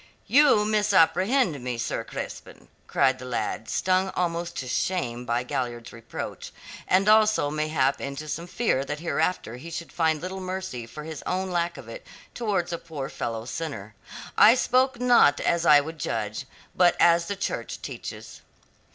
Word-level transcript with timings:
"You 0.25 0.65
misapprehend 0.65 1.63
me, 1.63 1.77
Sir 1.77 2.03
Crispin," 2.03 2.69
cried 2.87 3.19
the 3.19 3.25
lad, 3.25 3.69
stung 3.69 4.09
almost 4.15 4.57
to 4.57 4.67
shame 4.67 5.25
by 5.27 5.43
Galliard's 5.43 5.93
reproach, 5.93 6.51
and 6.87 7.07
also 7.07 7.51
mayhap 7.51 8.01
into 8.01 8.27
some 8.27 8.47
fear 8.47 8.83
that 8.83 8.97
hereafter 8.99 9.57
he 9.57 9.69
should 9.69 9.91
find 9.91 10.19
little 10.19 10.41
mercy 10.41 10.87
for 10.87 11.03
his 11.03 11.21
own 11.27 11.51
lack 11.51 11.77
of 11.77 11.87
it 11.87 12.03
towards 12.33 12.73
a 12.73 12.79
poor 12.79 13.09
fellow 13.09 13.45
sinner. 13.45 13.93
"I 14.35 14.55
spoke 14.55 14.99
not 14.99 15.39
as 15.39 15.67
I 15.67 15.79
would 15.81 15.99
judge, 15.99 16.47
but 16.73 16.95
as 16.99 17.27
the 17.27 17.35
Church 17.35 17.79
teaches." 17.79 18.41